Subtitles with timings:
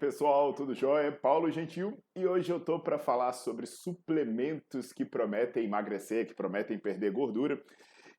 [0.00, 1.12] Pessoal, tudo jóia?
[1.12, 6.78] Paulo Gentil e hoje eu tô para falar sobre suplementos que prometem emagrecer, que prometem
[6.78, 7.62] perder gordura.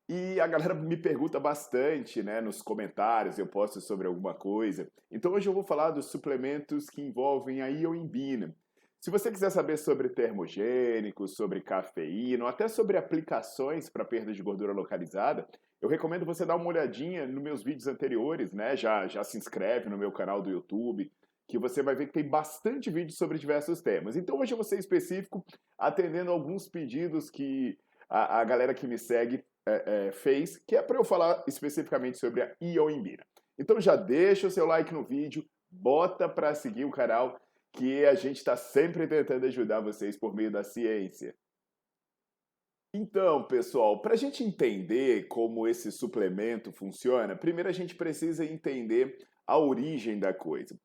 [0.07, 4.87] E a galera me pergunta bastante, né, nos comentários, eu posto sobre alguma coisa.
[5.11, 8.55] Então hoje eu vou falar dos suplementos que envolvem a ioimbina.
[8.99, 14.43] Se você quiser saber sobre termogênicos, sobre cafeína, ou até sobre aplicações para perda de
[14.43, 15.47] gordura localizada,
[15.81, 18.77] eu recomendo você dar uma olhadinha nos meus vídeos anteriores, né?
[18.77, 21.11] Já, já se inscreve no meu canal do YouTube,
[21.51, 24.15] que você vai ver que tem bastante vídeo sobre diversos temas.
[24.15, 25.45] Então hoje eu vou ser específico,
[25.77, 27.77] atendendo alguns pedidos que
[28.09, 32.17] a, a galera que me segue é, é, fez, que é para eu falar especificamente
[32.17, 33.23] sobre a ioimbina.
[33.59, 37.37] Então já deixa o seu like no vídeo, bota para seguir o canal
[37.73, 41.35] que a gente está sempre tentando ajudar vocês por meio da ciência.
[42.93, 49.17] Então, pessoal, para a gente entender como esse suplemento funciona, primeiro a gente precisa entender
[49.45, 50.77] a origem da coisa.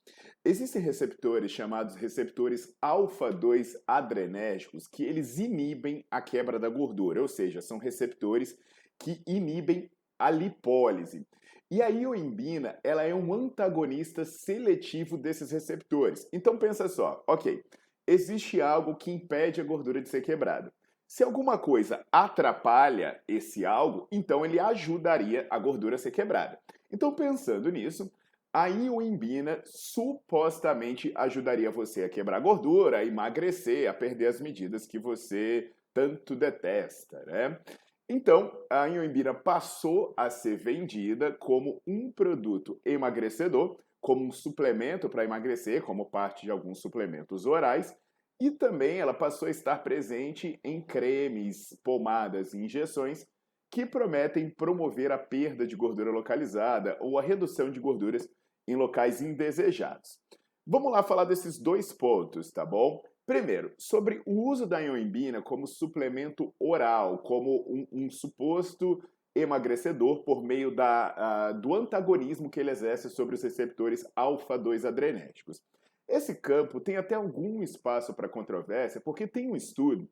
[0.45, 7.61] Existem receptores chamados receptores alfa-2 adrenérgicos que eles inibem a quebra da gordura, ou seja,
[7.61, 8.57] são receptores
[8.99, 11.27] que inibem a lipólise.
[11.69, 16.29] E a ioimbina, ela é um antagonista seletivo desses receptores.
[16.33, 17.61] Então pensa só, ok,
[18.07, 20.73] existe algo que impede a gordura de ser quebrada.
[21.09, 26.59] Se alguma coisa atrapalha esse algo, então ele ajudaria a gordura a ser quebrada.
[26.93, 28.13] Então pensando nisso,
[28.57, 34.99] a ioimbina supostamente ajudaria você a quebrar gordura, a emagrecer, a perder as medidas que
[34.99, 37.61] você tanto detesta, né?
[38.09, 45.25] Então, a ioimbina passou a ser vendida como um produto emagrecedor, como um suplemento para
[45.25, 47.95] emagrecer, como parte de alguns suplementos orais,
[48.41, 53.27] e também ela passou a estar presente em cremes, pomadas e injeções
[53.71, 58.27] que prometem promover a perda de gordura localizada ou a redução de gorduras
[58.67, 60.19] em locais indesejados.
[60.67, 63.03] Vamos lá falar desses dois pontos, tá bom?
[63.25, 69.03] Primeiro, sobre o uso da ioimbina como suplemento oral, como um, um suposto
[69.35, 75.63] emagrecedor por meio da, uh, do antagonismo que ele exerce sobre os receptores alfa-2 adrenérgicos.
[76.09, 80.09] Esse campo tem até algum espaço para controvérsia, porque tem um estudo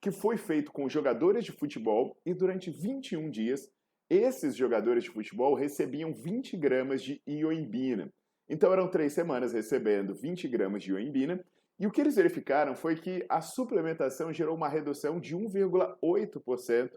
[0.00, 3.68] que foi feito com jogadores de futebol e durante 21 dias
[4.08, 8.12] esses jogadores de futebol recebiam 20 gramas de ioimbina.
[8.48, 11.44] Então eram três semanas recebendo 20 gramas de ioimbina
[11.78, 16.90] e o que eles verificaram foi que a suplementação gerou uma redução de 1,8%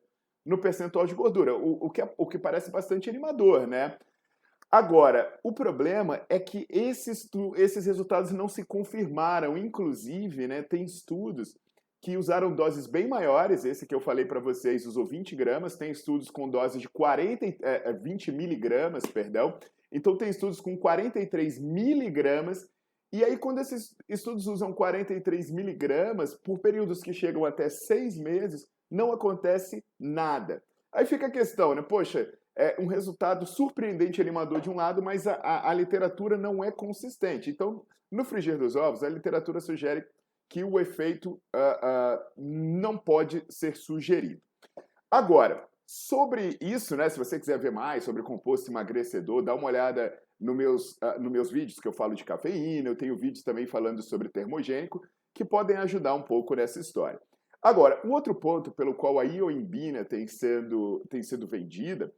[0.44, 3.98] no percentual de gordura, o, o, que, é, o que parece bastante animador, né?
[4.72, 9.58] Agora, o problema é que esses, esses resultados não se confirmaram.
[9.58, 11.58] Inclusive, né, tem estudos
[12.02, 15.92] que usaram doses bem maiores, esse que eu falei para vocês usou 20 gramas, tem
[15.92, 19.58] estudos com doses de 40, é, 20 miligramas, perdão,
[19.92, 22.68] então tem estudos com 43 miligramas
[23.14, 28.66] e aí, quando esses estudos usam 43 miligramas, por períodos que chegam até seis meses,
[28.90, 30.64] não acontece nada.
[30.94, 31.82] Aí fica a questão, né?
[31.82, 36.64] Poxa, é um resultado surpreendente animador de um lado, mas a, a, a literatura não
[36.64, 37.50] é consistente.
[37.50, 40.06] Então, no frigir dos ovos, a literatura sugere
[40.52, 44.42] que o efeito uh, uh, não pode ser sugerido.
[45.10, 50.14] Agora, sobre isso, né, se você quiser ver mais sobre composto emagrecedor, dá uma olhada
[50.38, 53.66] no meus, uh, no meus vídeos que eu falo de cafeína, eu tenho vídeos também
[53.66, 55.02] falando sobre termogênico,
[55.34, 57.20] que podem ajudar um pouco nessa história.
[57.64, 62.14] Agora, um outro ponto pelo qual a ioimbina tem, sendo, tem sido vendida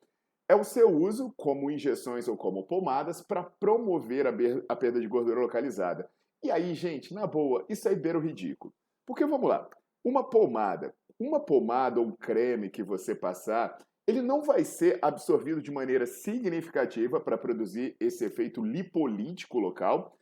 [0.50, 4.32] é o seu uso como injeções ou como pomadas para promover a,
[4.70, 6.10] a perda de gordura localizada.
[6.44, 8.74] E aí, gente, na boa, isso aí beira o ridículo.
[9.06, 9.68] Porque vamos lá,
[10.04, 15.62] uma pomada, uma pomada ou um creme que você passar, ele não vai ser absorvido
[15.62, 20.18] de maneira significativa para produzir esse efeito lipolítico local.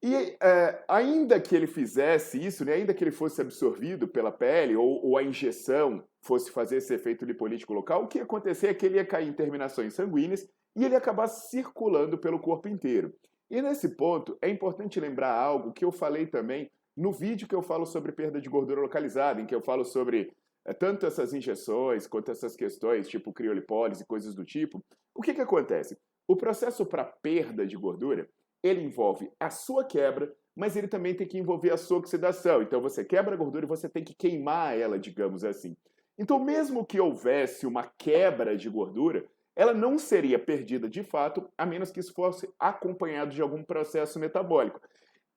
[0.00, 4.76] E é, ainda que ele fizesse isso, né, ainda que ele fosse absorvido pela pele
[4.76, 8.74] ou, ou, a injeção fosse fazer esse efeito lipolítico local, o que ia acontecer é
[8.74, 10.46] que ele ia cair em terminações sanguíneas
[10.76, 13.14] e ele ia acabar circulando pelo corpo inteiro.
[13.50, 17.62] E nesse ponto é importante lembrar algo que eu falei também no vídeo que eu
[17.62, 20.32] falo sobre perda de gordura localizada, em que eu falo sobre
[20.64, 24.82] é, tanto essas injeções quanto essas questões, tipo criolipólise e coisas do tipo.
[25.14, 25.98] O que, que acontece?
[26.26, 28.28] O processo para perda de gordura
[28.62, 32.62] ele envolve a sua quebra, mas ele também tem que envolver a sua oxidação.
[32.62, 35.76] Então você quebra a gordura e você tem que queimar ela, digamos assim.
[36.16, 41.64] Então, mesmo que houvesse uma quebra de gordura, ela não seria perdida de fato, a
[41.64, 44.80] menos que isso fosse acompanhado de algum processo metabólico.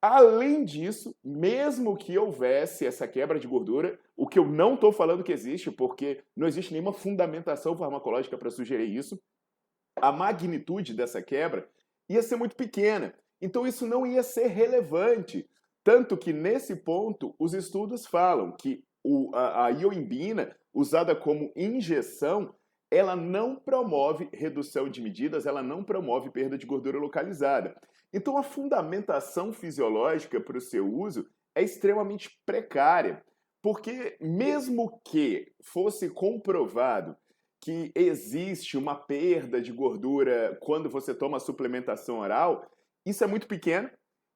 [0.00, 5.24] Além disso, mesmo que houvesse essa quebra de gordura, o que eu não estou falando
[5.24, 9.20] que existe, porque não existe nenhuma fundamentação farmacológica para sugerir isso,
[9.96, 11.68] a magnitude dessa quebra
[12.08, 13.12] ia ser muito pequena.
[13.40, 15.48] Então isso não ia ser relevante.
[15.82, 22.54] Tanto que nesse ponto os estudos falam que o, a, a ioimbina, usada como injeção,
[22.90, 27.76] ela não promove redução de medidas, ela não promove perda de gordura localizada.
[28.12, 33.22] Então a fundamentação fisiológica para o seu uso é extremamente precária,
[33.62, 37.16] porque mesmo que fosse comprovado
[37.60, 42.64] que existe uma perda de gordura quando você toma suplementação oral,
[43.04, 43.90] isso é muito pequeno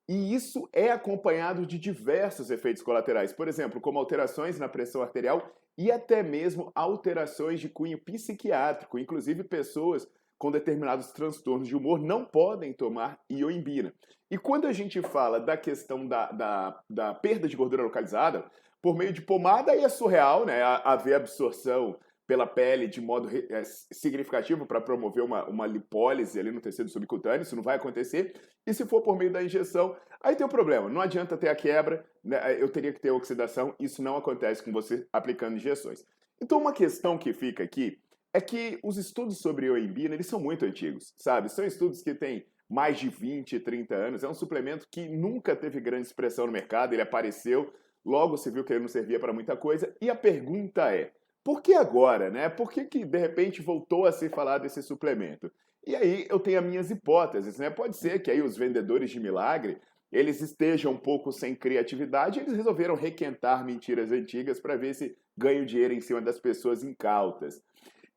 [0.08, 5.48] e isso é acompanhado de diversos efeitos colaterais, por exemplo, como alterações na pressão arterial
[5.76, 10.06] e até mesmo alterações de cunho psiquiátrico, inclusive pessoas
[10.38, 13.94] com determinados transtornos de humor não podem tomar ioimbina.
[14.30, 18.44] E quando a gente fala da questão da, da, da perda de gordura localizada,
[18.82, 20.62] por meio de pomada aí é surreal, né?
[20.62, 21.96] Haver absorção
[22.26, 27.42] pela pele de modo é, significativo para promover uma, uma lipólise ali no tecido subcutâneo,
[27.42, 28.34] isso não vai acontecer.
[28.66, 30.88] E se for por meio da injeção, aí tem o um problema.
[30.88, 32.60] Não adianta ter a quebra, né?
[32.60, 36.04] eu teria que ter oxidação, isso não acontece com você aplicando injeções.
[36.40, 38.00] Então, uma questão que fica aqui
[38.32, 41.48] é que os estudos sobre ioimbina, eles são muito antigos, sabe?
[41.48, 44.24] São estudos que têm mais de 20, 30 anos.
[44.24, 47.72] É um suplemento que nunca teve grande expressão no mercado, ele apareceu,
[48.04, 49.94] logo se viu que ele não servia para muita coisa.
[50.00, 51.12] E a pergunta é:
[51.44, 52.48] por que agora, né?
[52.48, 55.50] Por que, que de repente voltou a se falar desse suplemento?
[55.86, 57.68] E aí eu tenho as minhas hipóteses, né?
[57.68, 59.80] Pode ser que aí os vendedores de milagre
[60.12, 65.64] eles estejam um pouco sem criatividade, eles resolveram requentar mentiras antigas para ver se ganham
[65.64, 67.62] dinheiro em cima das pessoas incautas.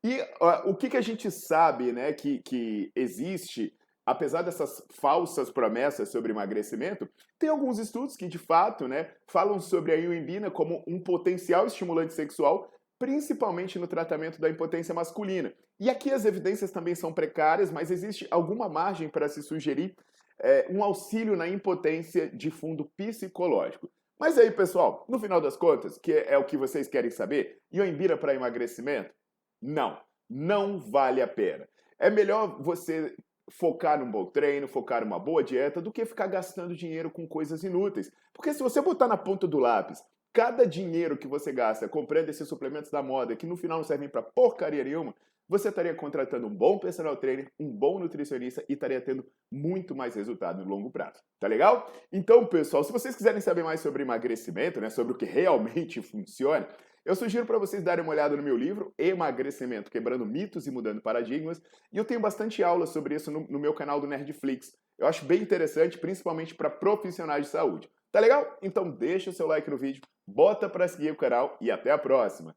[0.04, 3.74] E uh, o que, que a gente sabe, né, que, que existe,
[4.06, 9.94] apesar dessas falsas promessas sobre emagrecimento, tem alguns estudos que de fato, né, falam sobre
[9.94, 15.54] a ioimbina como um potencial estimulante sexual principalmente no tratamento da impotência masculina.
[15.80, 19.96] E aqui as evidências também são precárias, mas existe alguma margem para se sugerir
[20.40, 23.90] é, um auxílio na impotência de fundo psicológico.
[24.18, 28.18] Mas aí, pessoal, no final das contas, que é o que vocês querem saber, Ioimbira
[28.18, 29.14] para emagrecimento?
[29.62, 30.00] Não,
[30.30, 31.68] não vale a pena.
[32.00, 33.14] É melhor você
[33.50, 37.64] focar num bom treino, focar numa boa dieta, do que ficar gastando dinheiro com coisas
[37.64, 38.12] inúteis.
[38.34, 40.02] Porque se você botar na ponta do lápis
[40.36, 44.10] cada dinheiro que você gasta comprando esses suplementos da moda, que no final não servem
[44.10, 45.16] para porcaria nenhuma,
[45.48, 50.14] você estaria contratando um bom personal trainer, um bom nutricionista e estaria tendo muito mais
[50.14, 51.24] resultado no longo prazo.
[51.40, 51.90] Tá legal?
[52.12, 56.68] Então, pessoal, se vocês quiserem saber mais sobre emagrecimento, né, sobre o que realmente funciona,
[57.06, 61.02] eu sugiro para vocês darem uma olhada no meu livro, Emagrecimento, Quebrando Mitos e Mudando
[61.02, 61.62] Paradigmas,
[61.94, 64.76] e eu tenho bastante aula sobre isso no, no meu canal do Nerdflix.
[65.00, 67.90] Eu acho bem interessante, principalmente para profissionais de saúde.
[68.12, 68.58] Tá legal?
[68.62, 71.98] Então deixa o seu like no vídeo, bota para seguir o canal e até a
[71.98, 72.56] próxima!